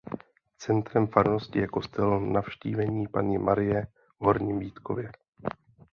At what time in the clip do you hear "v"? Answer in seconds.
4.19-4.25